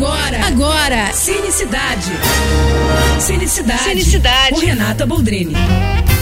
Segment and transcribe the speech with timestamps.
[0.00, 2.10] Agora, agora, Cinecidade.
[3.20, 3.82] Cinecidade.
[3.82, 4.54] Cinecidade.
[4.54, 5.52] Com Renata Boldrini.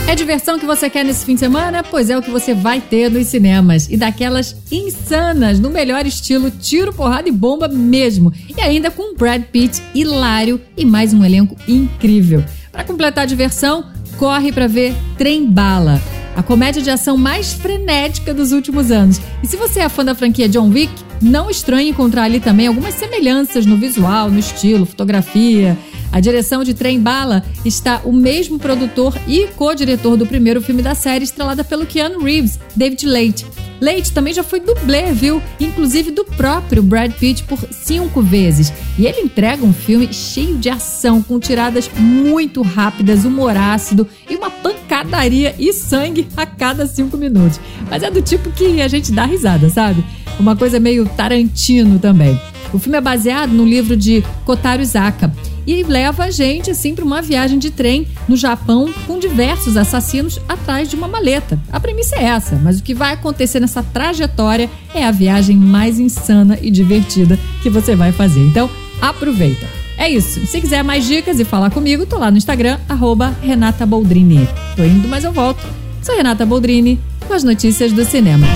[0.09, 1.85] É diversão que você quer nesse fim de semana?
[1.85, 3.89] Pois é o que você vai ter nos cinemas.
[3.89, 8.33] E daquelas insanas, no melhor estilo tiro, porrada e bomba mesmo.
[8.49, 12.45] E ainda com Brad Pitt hilário e mais um elenco incrível.
[12.73, 13.85] Para completar a diversão,
[14.17, 16.03] corre para ver Trem Bala
[16.39, 19.21] a comédia de ação mais frenética dos últimos anos.
[19.43, 22.95] E se você é fã da franquia John Wick, não estranhe encontrar ali também algumas
[22.95, 25.77] semelhanças no visual, no estilo, fotografia.
[26.11, 30.95] A direção de Trem Bala está o mesmo produtor e co-diretor do primeiro filme da
[30.95, 33.47] série, estrelada pelo Keanu Reeves, David Leite.
[33.81, 35.41] Leite também já foi dublê, viu?
[35.61, 38.73] Inclusive do próprio Brad Pitt por cinco vezes.
[38.99, 44.35] E ele entrega um filme cheio de ação, com tiradas muito rápidas, humor ácido e
[44.35, 44.51] uma
[44.99, 47.61] pancadaria e sangue a cada cinco minutos.
[47.91, 50.05] Mas é do tipo que a gente dá risada, sabe?
[50.39, 52.39] Uma coisa meio Tarantino também.
[52.73, 55.33] O filme é baseado no livro de Kotaro Isaka
[55.67, 60.39] e leva a gente assim para uma viagem de trem no Japão com diversos assassinos
[60.49, 61.59] atrás de uma maleta.
[61.73, 65.99] A premissa é essa, mas o que vai acontecer nessa trajetória é a viagem mais
[65.99, 68.41] insana e divertida que você vai fazer.
[68.41, 68.69] Então,
[69.01, 69.88] aproveita.
[69.99, 70.47] É isso.
[70.47, 74.49] Se quiser mais dicas e falar comigo, tô lá no Instagram, arroba Renata Boldrini.
[74.77, 75.67] Tô indo, mas eu volto.
[76.01, 78.47] Sou Renata Boldrini com as notícias do cinema.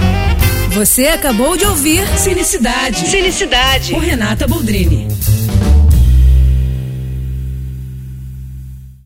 [0.71, 3.09] Você acabou de ouvir Cinicidade.
[3.09, 3.93] Cinicidade.
[3.93, 5.09] Com Renata Boldrini.